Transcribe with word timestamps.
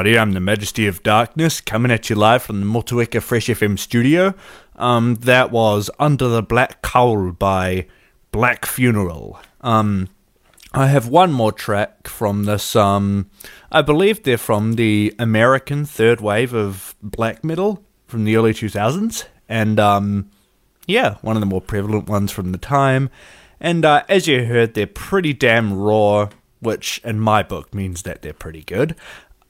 Everybody. 0.00 0.18
I'm 0.18 0.32
the 0.32 0.40
Majesty 0.40 0.86
of 0.86 1.02
Darkness, 1.02 1.60
coming 1.60 1.92
at 1.92 2.08
you 2.08 2.16
live 2.16 2.42
from 2.42 2.60
the 2.60 2.64
Motueka 2.64 3.20
Fresh 3.20 3.48
FM 3.48 3.78
studio. 3.78 4.32
Um, 4.76 5.16
that 5.16 5.50
was 5.50 5.90
Under 5.98 6.26
the 6.26 6.42
Black 6.42 6.80
Cowl 6.80 7.32
by 7.32 7.86
Black 8.32 8.64
Funeral. 8.64 9.38
Um, 9.60 10.08
I 10.72 10.86
have 10.86 11.08
one 11.08 11.32
more 11.32 11.52
track 11.52 12.08
from 12.08 12.44
this. 12.44 12.74
Um, 12.74 13.28
I 13.70 13.82
believe 13.82 14.22
they're 14.22 14.38
from 14.38 14.76
the 14.76 15.14
American 15.18 15.84
third 15.84 16.22
wave 16.22 16.54
of 16.54 16.94
black 17.02 17.44
metal 17.44 17.84
from 18.06 18.24
the 18.24 18.36
early 18.36 18.54
2000s, 18.54 19.26
and 19.50 19.78
um, 19.78 20.30
yeah, 20.86 21.16
one 21.20 21.36
of 21.36 21.40
the 21.40 21.46
more 21.46 21.60
prevalent 21.60 22.08
ones 22.08 22.32
from 22.32 22.52
the 22.52 22.58
time. 22.58 23.10
And 23.60 23.84
uh, 23.84 24.04
as 24.08 24.26
you 24.26 24.46
heard, 24.46 24.72
they're 24.72 24.86
pretty 24.86 25.34
damn 25.34 25.74
raw, 25.74 26.30
which 26.60 27.02
in 27.04 27.20
my 27.20 27.42
book 27.42 27.74
means 27.74 28.00
that 28.04 28.22
they're 28.22 28.32
pretty 28.32 28.62
good. 28.62 28.96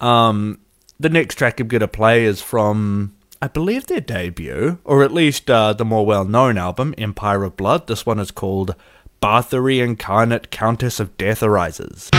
Um, 0.00 0.61
the 0.99 1.08
next 1.08 1.37
track 1.37 1.61
I'm 1.61 1.69
going 1.69 1.81
to 1.81 1.88
play 1.88 2.25
is 2.25 2.43
from, 2.43 3.17
I 3.41 3.49
believe, 3.49 3.87
their 3.87 4.00
debut, 4.00 4.79
or 4.85 5.02
at 5.02 5.12
least 5.12 5.50
uh, 5.50 5.73
the 5.73 5.85
more 5.85 6.05
well 6.05 6.25
known 6.25 6.58
album, 6.58 6.94
Empire 6.99 7.44
of 7.44 7.56
Blood. 7.56 7.87
This 7.87 8.05
one 8.05 8.19
is 8.19 8.31
called 8.31 8.75
Bathory 9.23 9.82
Incarnate 9.82 10.50
Countess 10.50 11.00
of 11.00 11.17
Death 11.17 11.43
Arises. 11.43 12.11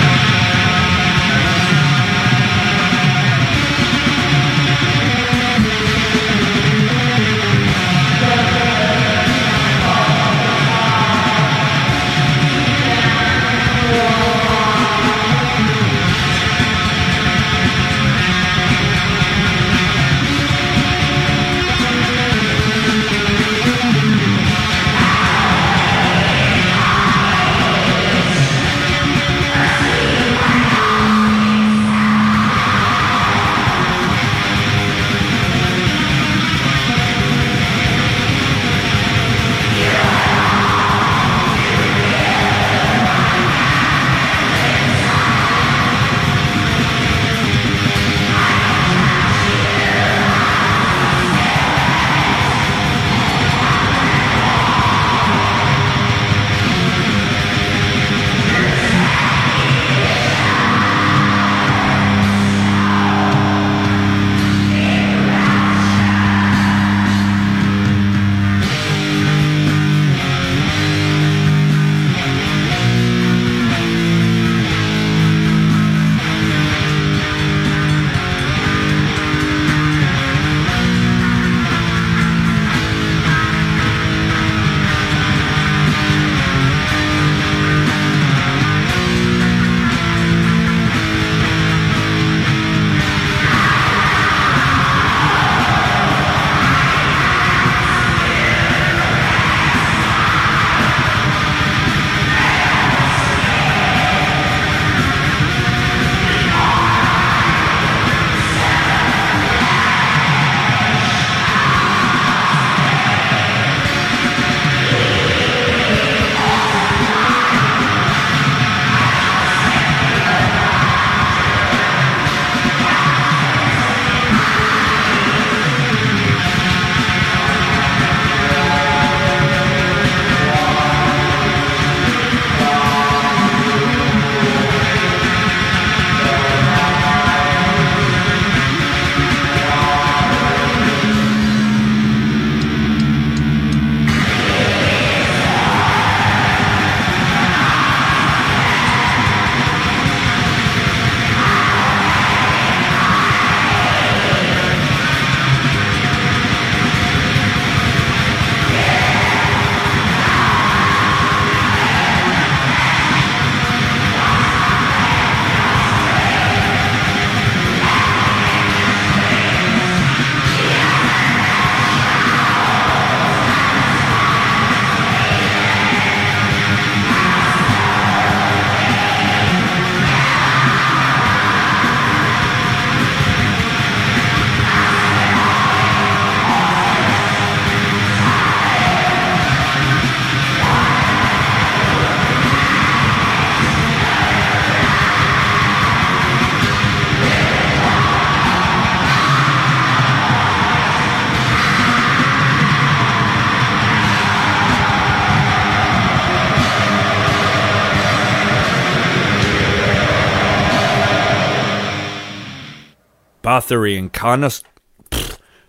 Bathory 213.51 213.97
incarnate. 213.97 214.63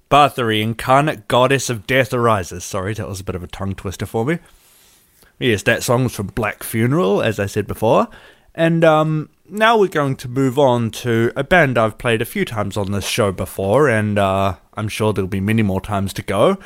Bathory, 0.08 0.62
incarnate 0.62 1.26
goddess 1.26 1.68
of 1.68 1.84
death 1.84 2.14
arises. 2.14 2.62
Sorry, 2.62 2.94
that 2.94 3.08
was 3.08 3.18
a 3.18 3.24
bit 3.24 3.34
of 3.34 3.42
a 3.42 3.48
tongue 3.48 3.74
twister 3.74 4.06
for 4.06 4.24
me. 4.24 4.38
Yes, 5.40 5.64
that 5.64 5.82
song 5.82 6.04
was 6.04 6.14
from 6.14 6.28
Black 6.28 6.62
Funeral, 6.62 7.20
as 7.22 7.40
I 7.40 7.46
said 7.46 7.66
before. 7.66 8.06
And 8.54 8.84
um, 8.84 9.30
now 9.50 9.76
we're 9.76 9.88
going 9.88 10.14
to 10.18 10.28
move 10.28 10.60
on 10.60 10.92
to 10.92 11.32
a 11.34 11.42
band 11.42 11.76
I've 11.76 11.98
played 11.98 12.22
a 12.22 12.24
few 12.24 12.44
times 12.44 12.76
on 12.76 12.92
this 12.92 13.08
show 13.08 13.32
before, 13.32 13.88
and 13.88 14.16
uh, 14.16 14.54
I'm 14.74 14.86
sure 14.86 15.12
there'll 15.12 15.26
be 15.26 15.40
many 15.40 15.62
more 15.62 15.80
times 15.80 16.12
to 16.12 16.22
go. 16.22 16.58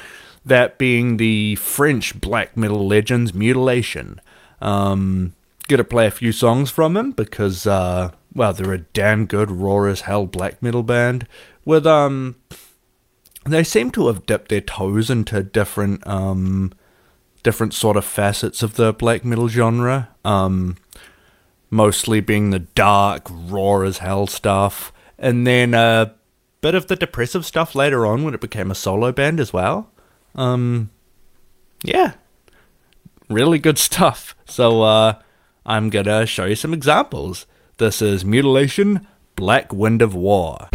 That 0.45 0.77
being 0.77 1.17
the 1.17 1.55
French 1.55 2.21
black 2.21 2.59
metal 2.59 2.87
legends 2.87 3.33
Mütiilation. 3.33 4.19
Um, 4.61 5.33
gonna 5.67 5.83
play 5.83 6.07
a 6.07 6.11
few 6.11 6.33
songs 6.33 6.71
from 6.71 6.93
them 6.93 7.13
because 7.13 7.67
uh, 7.67 8.11
well, 8.37 8.53
they're 8.53 8.73
a 8.73 8.79
damn 8.79 9.27
good 9.27 9.51
raw 9.51 9.85
as 9.85 10.03
hell 10.03 10.27
black 10.27 10.63
metal 10.63 10.83
band 10.83 11.27
with 11.65 11.87
um 11.87 12.37
they 13.45 13.65
seem 13.65 13.91
to 13.93 14.09
have 14.09 14.27
dipped 14.27 14.49
their 14.49 14.61
toes 14.61 15.11
into 15.11 15.43
different 15.43 16.07
um 16.07 16.73
different 17.43 17.75
sort 17.75 17.97
of 17.97 18.05
facets 18.05 18.63
of 18.63 18.75
the 18.75 18.93
black 18.93 19.25
metal 19.25 19.49
genre. 19.49 20.11
Um 20.25 20.77
mostly 21.71 22.21
being 22.21 22.51
the 22.51 22.61
dark, 22.61 23.27
raw 23.31 23.81
as 23.81 23.99
hell 23.99 24.27
stuff, 24.27 24.93
and 25.19 25.47
then 25.47 25.75
a 25.75 26.15
bit 26.61 26.75
of 26.75 26.87
the 26.87 26.97
depressive 26.97 27.45
stuff 27.45 27.75
later 27.75 28.07
on 28.07 28.25
when 28.25 28.35
it 28.35 28.41
became 28.41 28.71
a 28.71 28.75
solo 28.75 29.13
band 29.13 29.41
as 29.41 29.53
well. 29.53 29.91
Um, 30.35 30.91
yeah, 31.85 32.15
really 33.29 33.59
good 33.59 33.79
stuff. 33.91 34.35
So 34.47 34.83
uh, 34.83 35.21
I'm 35.65 35.91
gonna 35.91 36.27
show 36.27 36.45
you 36.45 36.57
some 36.57 36.73
examples. 36.73 37.47
This 37.79 38.01
is 38.01 38.25
Mütiilation, 38.25 39.05
Black 39.35 39.71
Wind 39.71 40.01
of 40.01 40.15
War. 40.15 40.71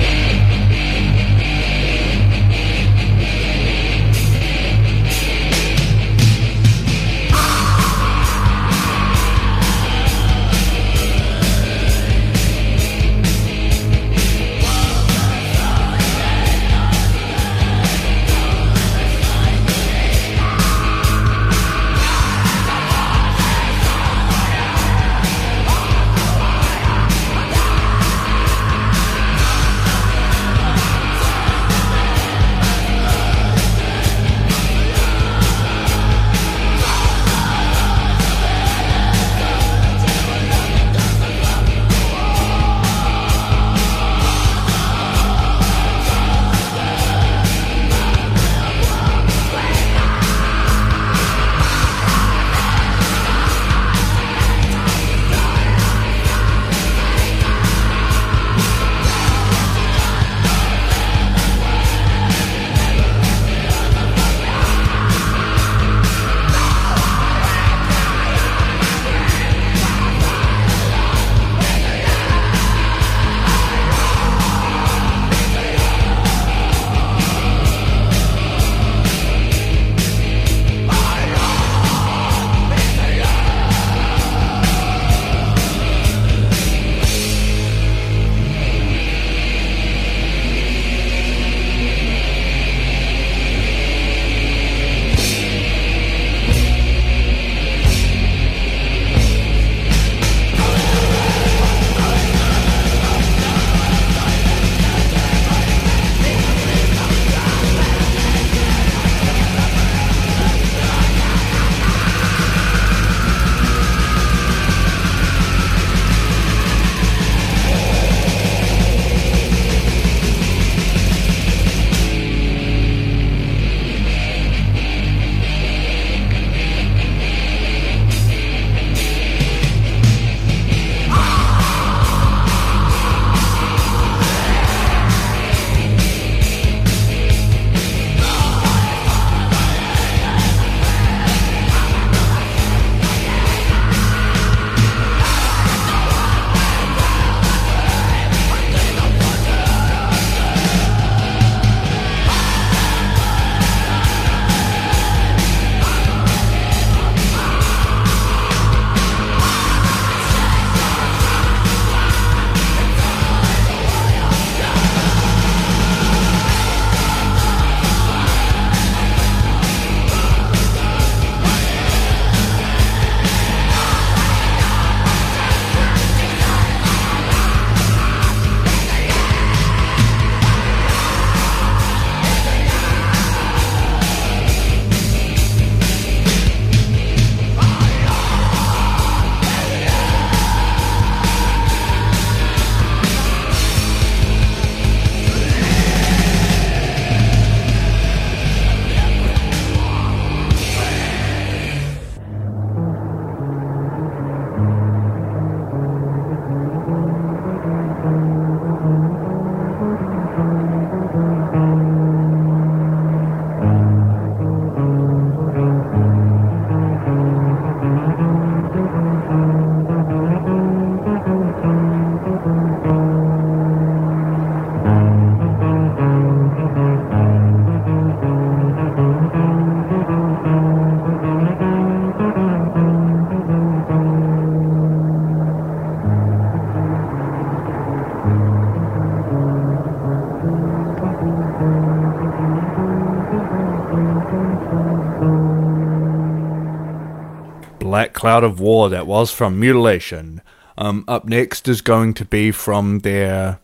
Cloud 248.22 248.44
of 248.44 248.60
War 248.60 248.88
that 248.88 249.08
was 249.08 249.32
from 249.32 249.60
Mütiilation. 249.60 250.42
Um, 250.78 251.06
up 251.08 251.26
next 251.26 251.68
is 251.68 251.82
going 251.82 252.14
to 252.14 252.24
be 252.24 252.52
from 252.52 253.00
their 253.00 253.60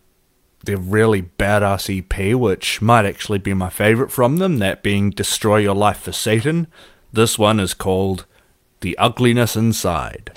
their 0.64 0.78
really 0.80 1.22
badass 1.38 1.96
EP, 1.96 2.36
which 2.36 2.82
might 2.82 3.06
actually 3.06 3.38
be 3.38 3.54
my 3.54 3.70
favorite 3.70 4.12
from 4.12 4.38
them, 4.38 4.58
that 4.58 4.82
being 4.82 5.12
Destroy 5.12 5.58
Your 5.58 5.76
Life 5.76 6.00
for 6.00 6.12
Satan. 6.12 6.66
This 7.14 7.38
one 7.38 7.60
is 7.60 7.76
called 7.76 8.26
The 8.80 8.98
Ugliness 8.98 9.56
Inside. 9.56 10.32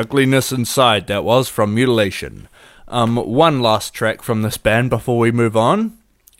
Ugliness 0.00 0.50
inside 0.50 1.08
that 1.08 1.24
was 1.24 1.50
from 1.50 1.76
Mütiilation. 1.76 2.46
Um, 2.88 3.16
one 3.16 3.60
last 3.60 3.92
track 3.92 4.22
from 4.22 4.40
this 4.40 4.56
band 4.56 4.88
before 4.88 5.18
we 5.18 5.30
move 5.30 5.58
on, 5.58 5.98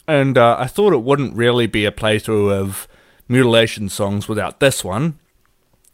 and 0.09 0.39
uh, 0.39 0.57
I 0.59 0.67
thought 0.67 0.95
it 0.95 1.03
wouldn't 1.03 1.37
really 1.37 1.67
be 1.67 1.85
a 1.85 1.93
playthrough 1.93 2.51
of 2.51 2.89
Mütiilation 3.29 3.91
songs 3.91 4.29
without 4.29 4.61
this 4.61 4.83
one. 4.83 5.19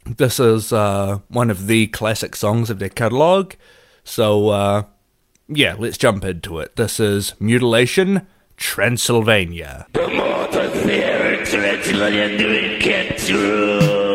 This 0.04 0.38
is 0.38 0.72
uh, 0.72 1.18
one 1.26 1.50
of 1.50 1.66
the 1.66 1.88
classic 1.88 2.36
songs 2.36 2.70
of 2.70 2.78
their 2.78 2.88
catalogue, 2.88 3.56
so 4.04 4.50
uh, 4.50 4.84
yeah, 5.48 5.74
let's 5.76 5.98
jump 5.98 6.24
into 6.24 6.60
it. 6.60 6.76
This 6.76 7.00
is 7.00 7.34
Mütiilation 7.40 8.26
Transylvania. 8.56 9.88
The 9.92 10.06
mortal 10.06 10.70
fear 10.70 11.44
Transylvania 11.44 12.38
doing 12.38 12.78
get 12.78 13.20
through. 13.20 14.05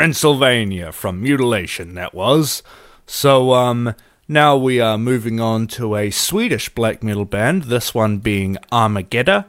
Transylvania 0.00 0.92
from 0.92 1.22
Mütiilation, 1.22 1.92
that 1.92 2.14
was. 2.14 2.62
So, 3.04 3.52
um, 3.52 3.94
now 4.26 4.56
we 4.56 4.80
are 4.80 4.96
moving 4.96 5.40
on 5.40 5.66
to 5.76 5.94
a 5.94 6.10
Swedish 6.10 6.70
black 6.70 7.02
metal 7.02 7.26
band, 7.26 7.64
this 7.64 7.94
one 7.94 8.16
being 8.16 8.56
Armagedda. 8.72 9.44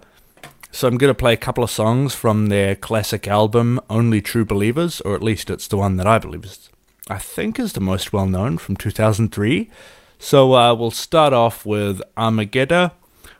So 0.69 0.89
I'm 0.89 0.97
going 0.97 1.09
to 1.09 1.17
play 1.17 1.31
a 1.31 1.37
couple 1.37 1.63
of 1.63 1.71
songs 1.71 2.15
from 2.15 2.47
their 2.47 2.75
classic 2.75 3.29
album, 3.29 3.79
Only 3.89 4.21
True 4.21 4.43
Believers, 4.43 4.99
or 4.99 5.15
at 5.15 5.23
least 5.23 5.49
it's 5.49 5.69
the 5.69 5.77
one 5.77 5.95
that 5.95 6.05
I 6.05 6.19
believe 6.19 6.43
is, 6.43 6.69
I 7.07 7.17
think 7.17 7.57
is 7.57 7.71
the 7.71 7.79
most 7.79 8.11
well 8.11 8.27
known 8.27 8.57
from 8.57 8.75
2003. 8.75 9.71
So 10.19 10.53
uh, 10.53 10.73
we'll 10.75 10.91
start 10.91 11.31
off 11.31 11.65
with 11.65 12.01
Armagedda, 12.17 12.91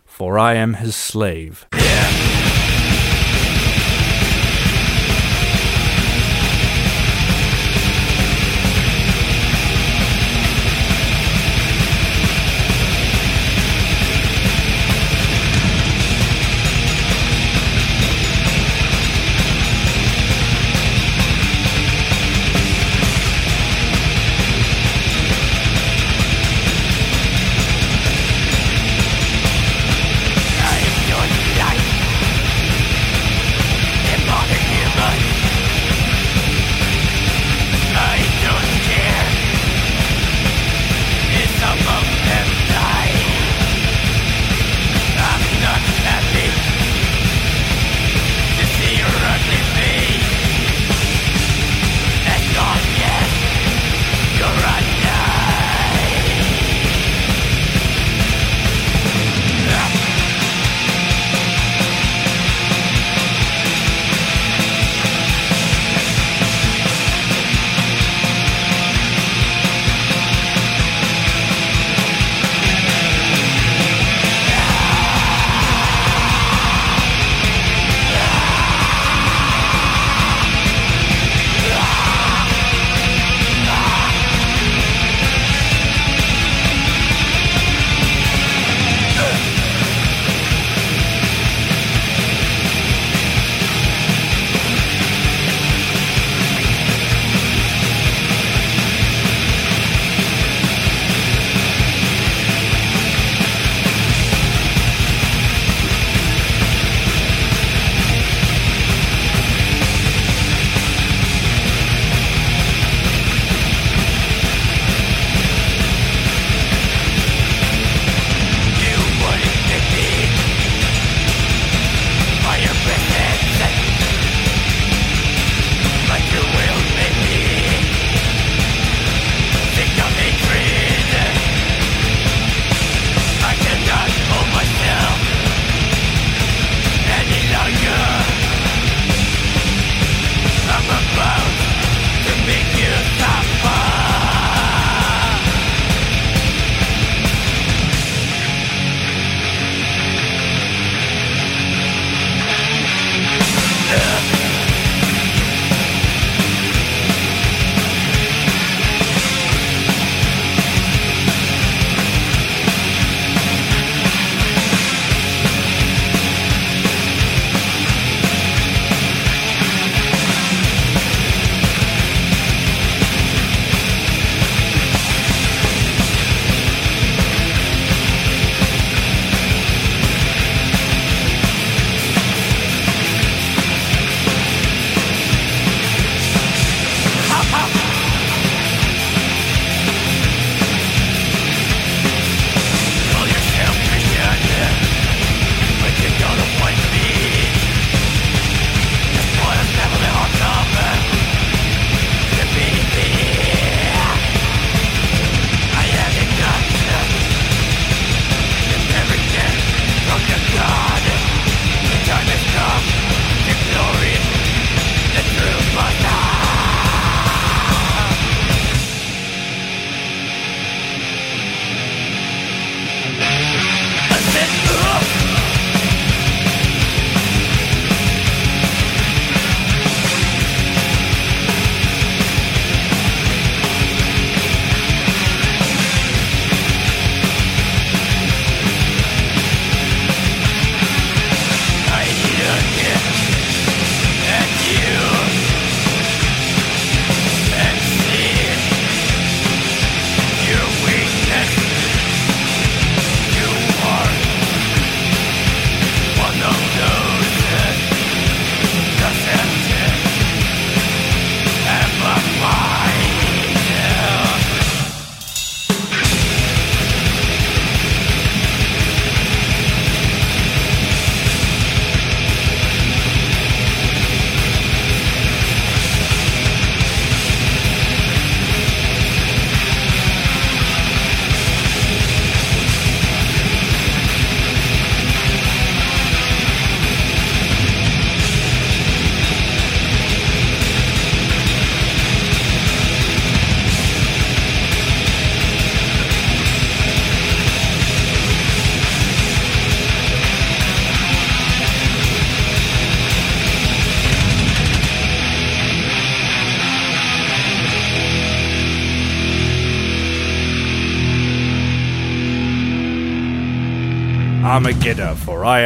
For 0.05 0.39
I 0.39 0.53
Am 0.53 0.75
His 0.75 0.95
Slave. 0.95 1.65
I 1.73 2.30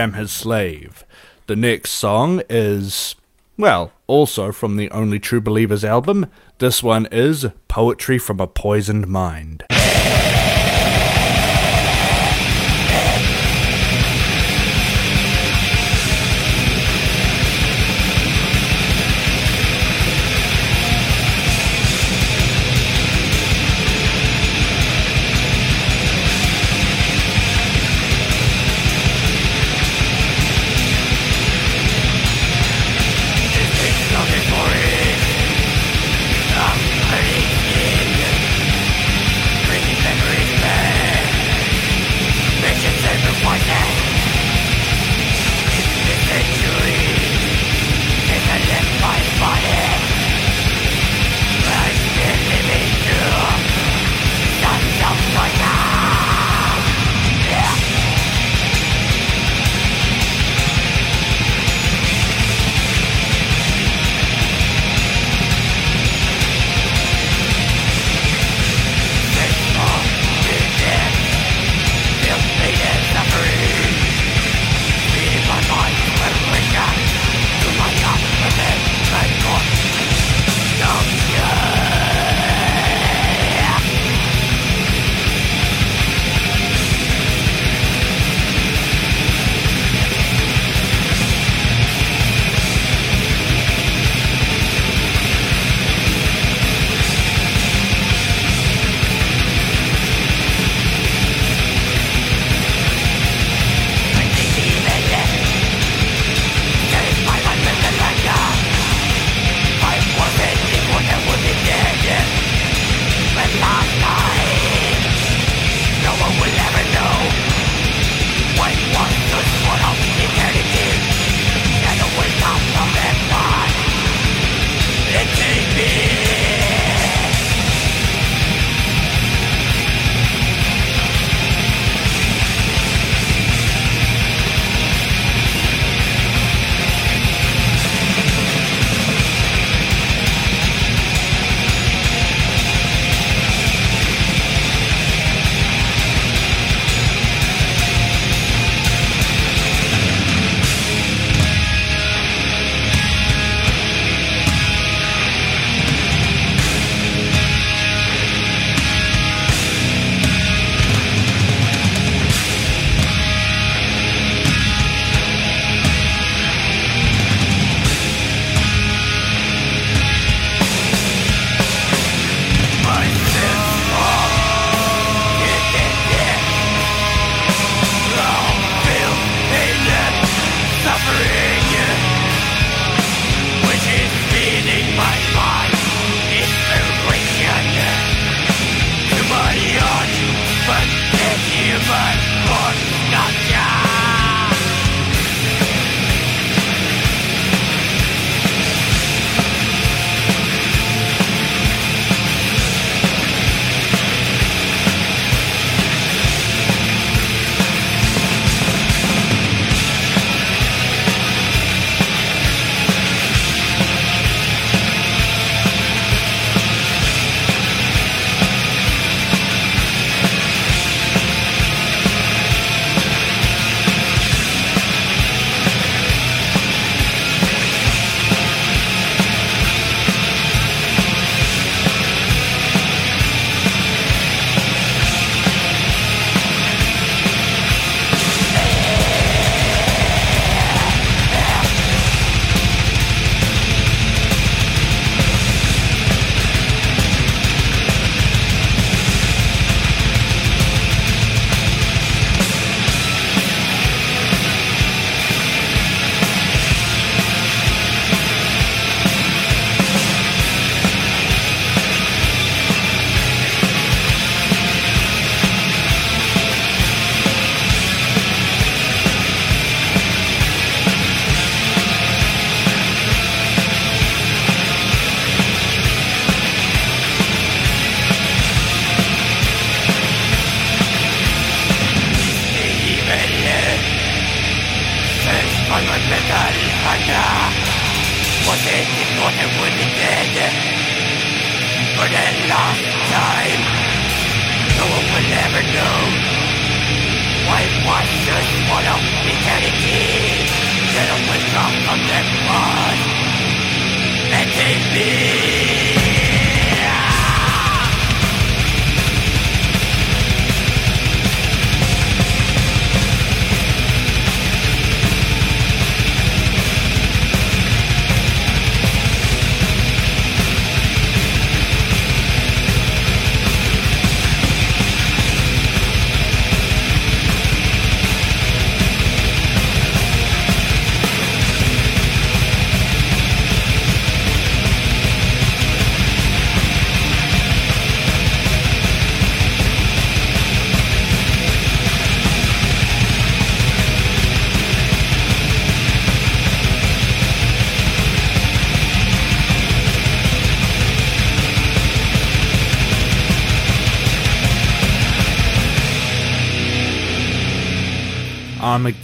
am 0.06 0.14
his 0.14 0.32
slave. 0.32 1.04
The 1.48 1.56
next 1.56 1.92
song 1.92 2.42
is, 2.48 3.16
well, 3.58 3.92
also 4.08 4.52
from 4.52 4.78
the 4.78 4.90
Only 4.92 5.20
True 5.20 5.42
Believers 5.42 5.84
album. 5.84 6.28
This 6.60 6.82
one 6.84 7.08
is 7.08 7.48
Poetry 7.68 8.20
from 8.20 8.40
a 8.40 8.48
Poisoned 8.48 9.08
Mind. 9.08 9.64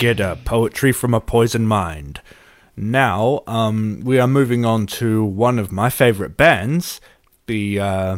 Armagedda, 0.02 0.44
poetry 0.46 0.92
from 0.92 1.14
a 1.14 1.22
poisoned 1.22 1.70
mind. 1.70 2.22
Now, 2.76 3.42
um, 3.46 4.02
we 4.04 4.18
are 4.18 4.28
moving 4.28 4.66
on 4.66 4.88
to 4.88 5.24
one 5.24 5.60
of 5.60 5.72
my 5.72 5.92
favorite 5.92 6.36
bands, 6.36 7.00
the, 7.46 7.80
uh, 7.80 8.18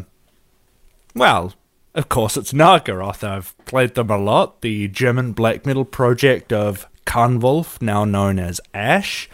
well, 1.14 1.54
of 1.94 2.08
course 2.08 2.38
it's 2.38 2.54
Nargaroth. 2.54 3.22
I've 3.22 3.54
played 3.66 3.96
them 3.96 4.10
a 4.10 4.18
lot. 4.18 4.62
The 4.62 4.88
German 4.88 5.34
black 5.34 5.66
metal 5.66 5.84
project 5.84 6.54
of 6.54 6.88
Kanwulf, 7.06 7.82
now 7.82 8.06
known 8.06 8.40
as 8.40 8.62
Ash. 8.74 9.30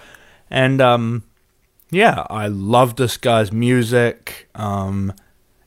And, 0.49 0.81
um, 0.81 1.25
yeah, 1.91 2.25
I 2.31 2.47
love 2.47 2.95
this 2.95 3.17
guy's 3.17 3.51
music. 3.51 4.49
Um, 4.55 5.13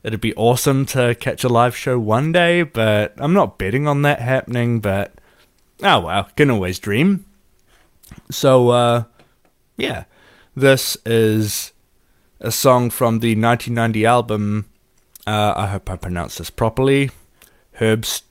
it'd 0.03 0.19
be 0.19 0.35
awesome 0.35 0.85
to 0.87 1.15
catch 1.15 1.45
a 1.45 1.49
live 1.49 1.77
show 1.77 1.97
one 1.97 2.33
day, 2.33 2.63
but 2.63 3.13
I'm 3.15 3.33
not 3.33 3.57
betting 3.57 3.87
on 3.87 4.01
that 4.01 4.19
happening, 4.19 4.81
but 4.81 5.13
oh 5.83 5.99
well, 5.99 6.29
can 6.35 6.49
always 6.49 6.79
dream. 6.79 7.25
So, 8.31 8.69
uh, 8.69 9.03
yeah, 9.77 10.05
this 10.55 10.97
is 11.05 11.73
a 12.39 12.51
song 12.51 12.89
from 12.89 13.19
the 13.19 13.35
1990 13.35 14.05
album. 14.05 14.65
Uh, 15.25 15.53
I 15.55 15.67
hope 15.67 15.89
I 15.89 15.95
pronounced 15.95 16.37
this 16.37 16.49
properly. 16.49 17.11
Herbst, 17.79 18.23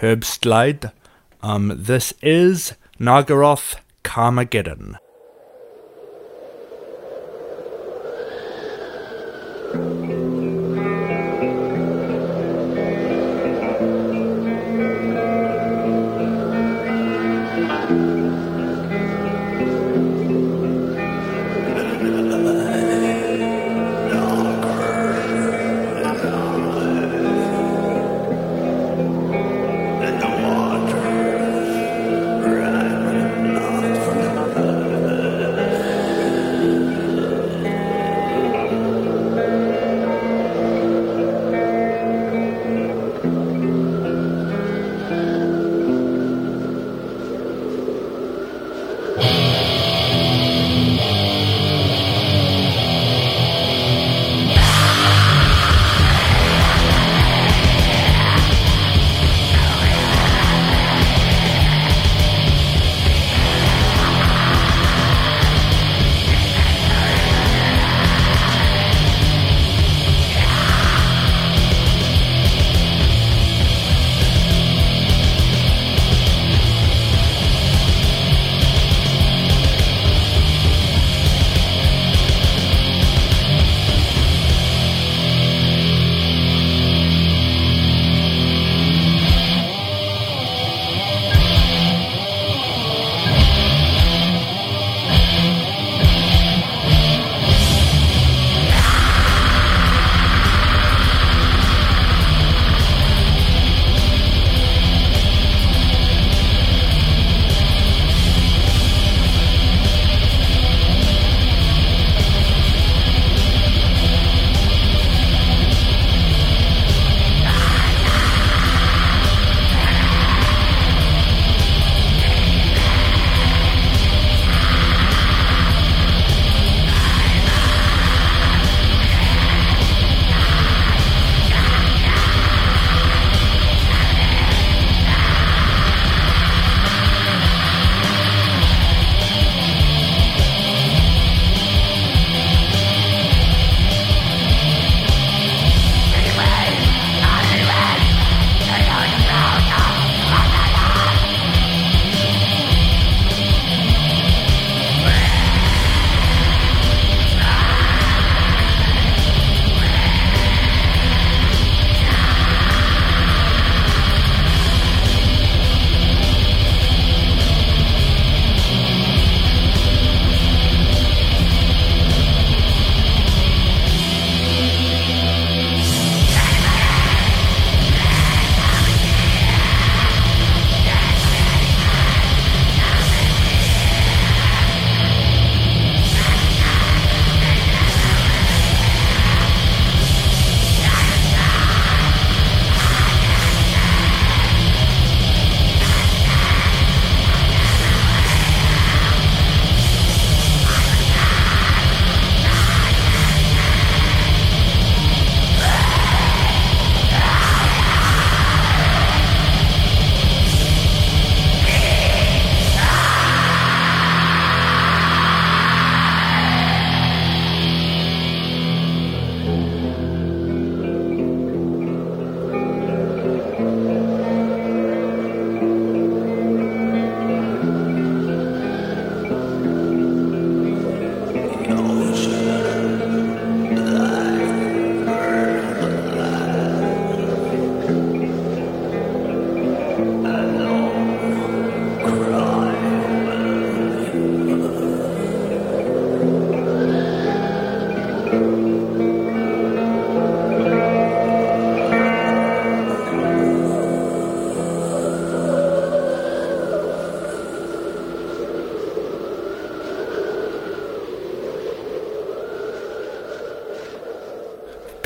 Herbstleyd. 0.00 0.92
Um, 1.42 1.72
this 1.76 2.14
is 2.22 2.74
Nargaroth 2.98 3.76
Carmageddon. 4.02 4.96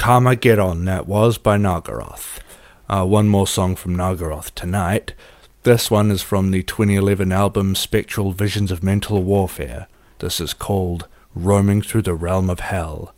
Carmageddon, 0.08 0.86
that 0.86 1.06
was 1.06 1.36
by 1.36 1.58
Nargaroth. 1.58 2.38
Uh, 2.88 3.04
one 3.04 3.28
more 3.28 3.46
song 3.46 3.76
from 3.76 3.94
Nargaroth 3.94 4.54
tonight. 4.54 5.12
This 5.64 5.90
one 5.90 6.10
is 6.10 6.22
from 6.22 6.50
the 6.50 6.62
2011 6.62 7.30
album 7.30 7.74
Spectral 7.74 8.32
Visions 8.32 8.70
of 8.70 8.82
Mental 8.82 9.22
Warfare. 9.22 9.86
This 10.20 10.40
is 10.40 10.54
called 10.54 11.06
Roaming 11.34 11.82
Through 11.82 12.00
the 12.00 12.14
Realm 12.14 12.48
of 12.48 12.60
Hell. 12.60 13.12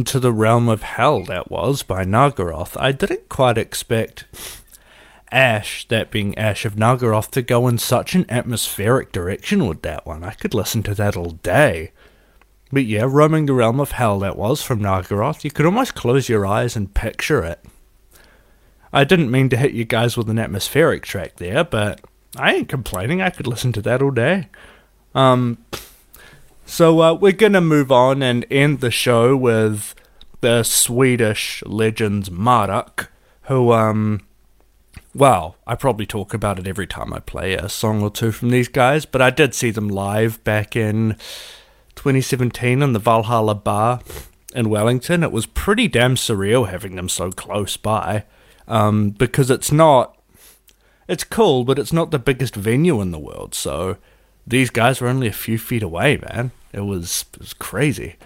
Into 0.00 0.18
the 0.18 0.32
Realm 0.32 0.66
of 0.70 0.80
Hell, 0.80 1.24
that 1.24 1.50
was, 1.50 1.82
by 1.82 2.06
Nargaroth. 2.06 2.74
I 2.80 2.90
didn't 2.90 3.28
quite 3.28 3.58
expect 3.58 4.24
Ash, 5.30 5.86
that 5.88 6.10
being 6.10 6.36
Ash 6.38 6.64
of 6.64 6.76
Nargaroth, 6.76 7.30
to 7.32 7.42
go 7.42 7.68
in 7.68 7.76
such 7.76 8.14
an 8.14 8.24
atmospheric 8.30 9.12
direction 9.12 9.66
with 9.66 9.82
that 9.82 10.06
one. 10.06 10.24
I 10.24 10.30
could 10.30 10.54
listen 10.54 10.82
to 10.84 10.94
that 10.94 11.18
all 11.18 11.32
day. 11.32 11.92
But 12.72 12.86
yeah, 12.86 13.04
Roaming 13.06 13.44
the 13.44 13.52
Realm 13.52 13.78
of 13.78 13.92
Hell, 13.92 14.20
that 14.20 14.38
was, 14.38 14.62
from 14.62 14.80
Nargaroth. 14.80 15.44
You 15.44 15.50
could 15.50 15.66
almost 15.66 15.94
close 15.94 16.30
your 16.30 16.46
eyes 16.46 16.76
and 16.76 16.94
picture 16.94 17.44
it. 17.44 17.62
I 18.94 19.04
didn't 19.04 19.30
mean 19.30 19.50
to 19.50 19.58
hit 19.58 19.72
you 19.72 19.84
guys 19.84 20.16
with 20.16 20.30
an 20.30 20.38
atmospheric 20.38 21.02
track 21.02 21.36
there, 21.36 21.62
but 21.62 22.00
I 22.38 22.54
ain't 22.54 22.70
complaining. 22.70 23.20
I 23.20 23.28
could 23.28 23.46
listen 23.46 23.72
to 23.74 23.82
that 23.82 24.00
all 24.00 24.12
day. 24.12 24.48
Um, 25.14 25.58
so 26.70 27.00
uh, 27.00 27.14
we're 27.14 27.32
gonna 27.32 27.60
move 27.60 27.90
on 27.90 28.22
and 28.22 28.46
end 28.50 28.80
the 28.80 28.92
show 28.92 29.36
with 29.36 29.94
the 30.40 30.62
Swedish 30.62 31.64
legends 31.66 32.30
Marduk, 32.30 33.10
who 33.42 33.72
um, 33.72 34.20
well, 35.14 35.56
I 35.66 35.74
probably 35.74 36.06
talk 36.06 36.32
about 36.32 36.60
it 36.60 36.68
every 36.68 36.86
time 36.86 37.12
I 37.12 37.18
play 37.18 37.54
a 37.54 37.68
song 37.68 38.02
or 38.02 38.10
two 38.10 38.30
from 38.30 38.50
these 38.50 38.68
guys, 38.68 39.04
but 39.04 39.20
I 39.20 39.30
did 39.30 39.52
see 39.52 39.72
them 39.72 39.88
live 39.88 40.42
back 40.44 40.76
in 40.76 41.16
2017 41.96 42.82
in 42.82 42.92
the 42.92 43.00
Valhalla 43.00 43.56
Bar 43.56 44.00
in 44.54 44.70
Wellington. 44.70 45.24
It 45.24 45.32
was 45.32 45.46
pretty 45.46 45.88
damn 45.88 46.14
surreal 46.14 46.68
having 46.68 46.94
them 46.94 47.08
so 47.08 47.32
close 47.32 47.76
by 47.76 48.24
um, 48.68 49.10
because 49.10 49.50
it's 49.50 49.72
not. 49.72 50.16
It's 51.08 51.24
cool, 51.24 51.64
but 51.64 51.80
it's 51.80 51.92
not 51.92 52.12
the 52.12 52.20
biggest 52.20 52.54
venue 52.54 53.00
in 53.00 53.10
the 53.10 53.18
world. 53.18 53.52
So 53.56 53.96
these 54.46 54.70
guys 54.70 55.00
were 55.00 55.08
only 55.08 55.26
a 55.26 55.32
few 55.32 55.58
feet 55.58 55.82
away, 55.82 56.16
man. 56.18 56.52
It 56.72 56.80
was 56.80 57.24
it 57.34 57.40
was 57.40 57.52
crazy. 57.52 58.16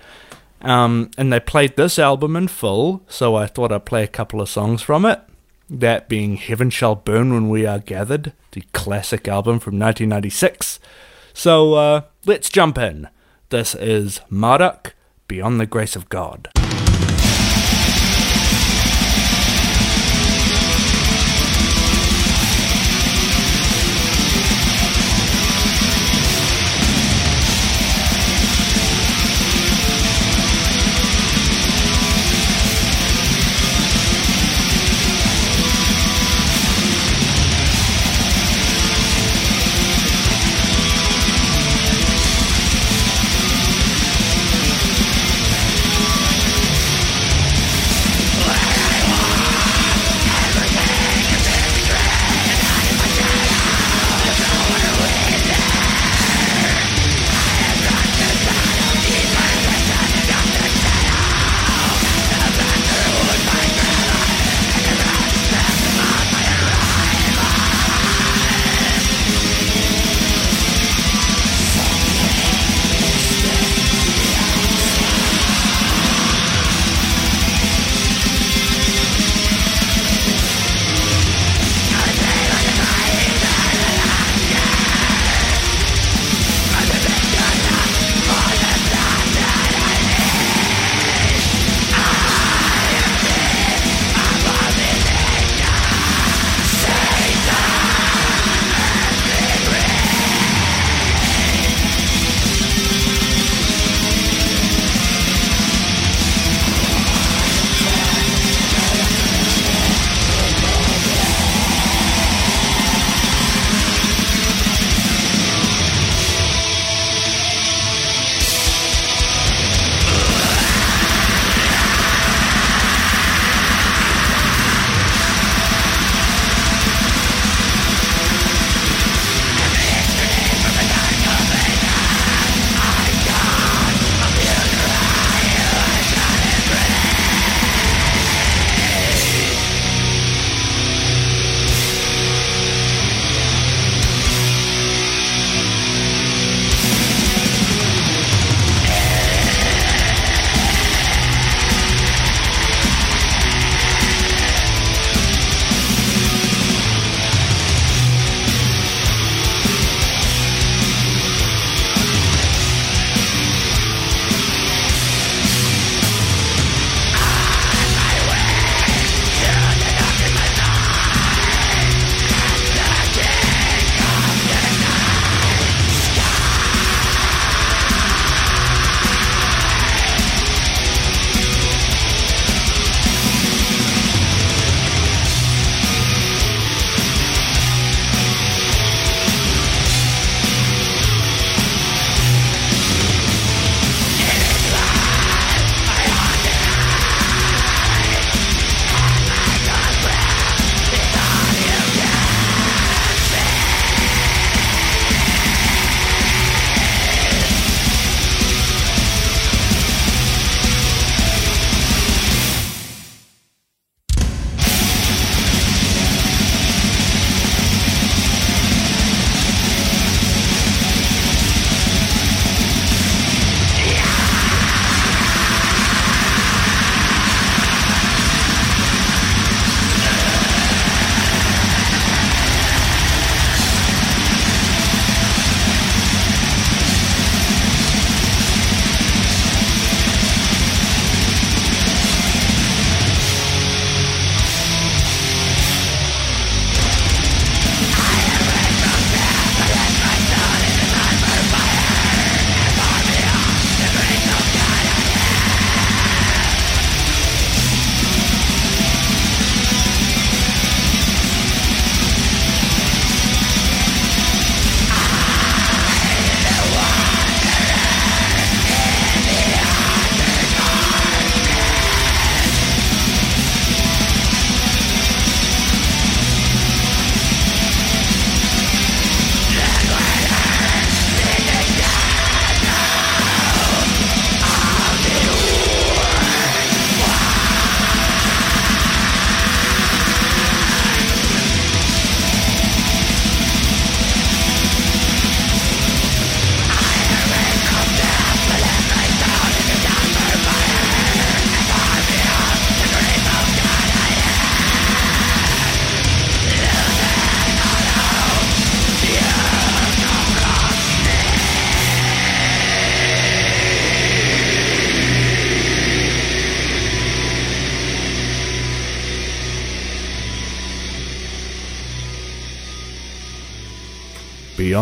Um, 0.60 1.10
and 1.18 1.32
they 1.32 1.40
played 1.40 1.76
this 1.76 1.98
album 1.98 2.36
in 2.36 2.48
full, 2.48 3.02
so 3.06 3.34
I 3.34 3.46
thought 3.46 3.70
I'd 3.70 3.84
play 3.84 4.02
a 4.02 4.08
couple 4.08 4.40
of 4.40 4.48
songs 4.48 4.80
from 4.80 5.04
it. 5.04 5.20
That 5.68 6.08
being 6.08 6.36
Heaven 6.36 6.70
Shall 6.70 6.94
Burn 6.94 7.34
When 7.34 7.48
We 7.50 7.66
Are 7.66 7.78
Gathered, 7.78 8.32
the 8.52 8.62
classic 8.72 9.28
album 9.28 9.60
from 9.60 9.78
1996. 9.78 10.80
So 11.34 11.74
uh, 11.74 12.00
let's 12.24 12.48
jump 12.48 12.78
in. 12.78 13.08
This 13.50 13.74
is 13.74 14.20
Marduk, 14.30 14.94
Beyond 15.28 15.60
the 15.60 15.66
Grace 15.66 15.96
of 15.96 16.08
God. 16.08 16.48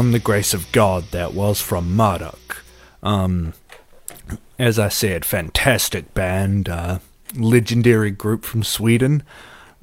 Beyond 0.03 0.15
the 0.15 0.19
Grace 0.19 0.53
of 0.53 0.73
God 0.73 1.05
that 1.13 1.33
was 1.33 1.61
from 1.61 1.95
Marduk. 1.95 2.65
Um, 3.05 3.53
as 4.59 4.77
I 4.77 4.89
said, 4.89 5.25
fantastic 5.25 6.13
band, 6.13 6.69
uh, 6.69 6.99
legendary 7.37 8.11
group 8.11 8.45
from 8.45 8.65
Sweden. 8.65 9.23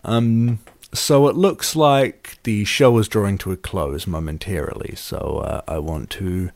Um, 0.04 0.60
so 0.94 1.30
it 1.30 1.38
looks 1.38 1.74
like 1.74 2.38
the 2.44 2.66
show 2.66 2.98
is 2.98 3.08
drawing 3.08 3.38
to 3.38 3.54
a 3.54 3.56
close 3.56 4.08
momentarily. 4.08 4.94
So 4.98 5.42
uh, 5.46 5.62
I 5.70 5.80
want 5.80 6.10
to, 6.10 6.52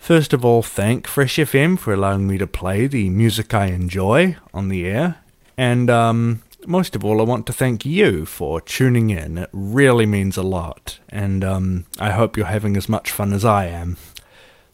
first 0.00 0.32
of 0.32 0.44
all, 0.44 0.60
thank 0.60 1.06
Fresh 1.06 1.36
FM 1.36 1.78
for 1.78 1.92
allowing 1.92 2.26
me 2.26 2.38
to 2.38 2.46
play 2.48 2.88
the 2.88 3.08
music 3.08 3.54
I 3.54 3.66
enjoy 3.66 4.34
on 4.52 4.68
the 4.68 4.84
air. 4.84 5.18
And 5.56 5.88
um, 5.88 6.42
most 6.66 6.96
of 6.96 7.04
all, 7.04 7.20
I 7.20 7.24
want 7.24 7.46
to 7.46 7.52
thank 7.52 7.84
you 7.84 8.26
for 8.26 8.60
tuning 8.60 9.10
in. 9.10 9.38
It 9.38 9.50
really 9.52 10.06
means 10.06 10.36
a 10.36 10.42
lot. 10.42 10.98
And 11.08 11.44
um, 11.44 11.86
I 11.98 12.10
hope 12.10 12.36
you're 12.36 12.46
having 12.46 12.76
as 12.76 12.88
much 12.88 13.10
fun 13.10 13.32
as 13.32 13.44
I 13.44 13.66
am. 13.66 13.96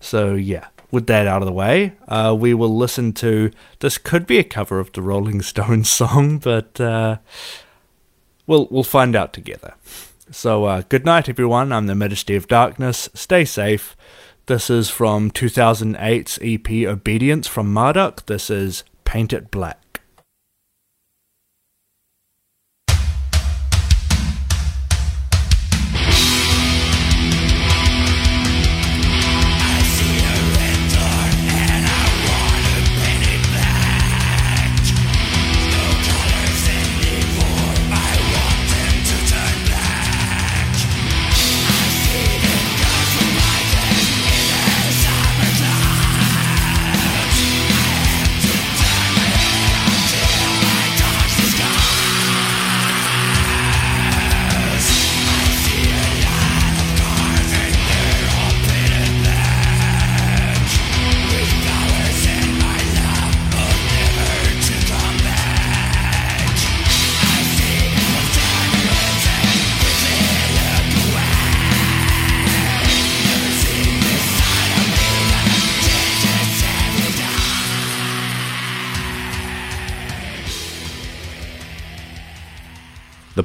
So, 0.00 0.34
yeah, 0.34 0.68
with 0.90 1.06
that 1.08 1.26
out 1.26 1.42
of 1.42 1.46
the 1.46 1.52
way, 1.52 1.92
uh, 2.08 2.34
we 2.38 2.54
will 2.54 2.76
listen 2.76 3.12
to. 3.14 3.50
This 3.80 3.98
could 3.98 4.26
be 4.26 4.38
a 4.38 4.44
cover 4.44 4.78
of 4.78 4.92
the 4.92 5.02
Rolling 5.02 5.42
Stones 5.42 5.90
song, 6.00 6.38
but. 6.38 6.80
Uh, 6.80 7.18
We'll 8.50 8.66
we'll 8.68 8.82
find 8.82 9.14
out 9.14 9.32
together. 9.32 9.74
So 10.32 10.64
uh, 10.64 10.82
good 10.88 11.04
night, 11.04 11.28
everyone. 11.28 11.70
I'm 11.70 11.86
the 11.86 11.94
Majesty 11.94 12.34
of 12.34 12.48
Darkness. 12.48 13.08
Stay 13.14 13.44
safe. 13.44 13.96
This 14.46 14.68
is 14.68 14.90
from 14.90 15.30
2008's 15.30 16.40
EP 16.42 16.88
Obedience 16.88 17.46
from 17.46 17.72
Marduk. 17.72 18.26
This 18.26 18.50
is 18.50 18.82
Paint 19.04 19.32
It 19.32 19.52
Black. 19.52 19.89